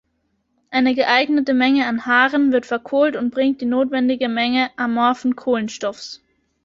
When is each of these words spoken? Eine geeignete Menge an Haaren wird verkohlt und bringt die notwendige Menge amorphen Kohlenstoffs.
Eine 0.71 0.95
geeignete 0.95 1.53
Menge 1.53 1.85
an 1.85 2.07
Haaren 2.07 2.51
wird 2.51 2.65
verkohlt 2.65 3.15
und 3.15 3.29
bringt 3.29 3.61
die 3.61 3.65
notwendige 3.65 4.29
Menge 4.29 4.71
amorphen 4.75 5.35
Kohlenstoffs. 5.35 6.23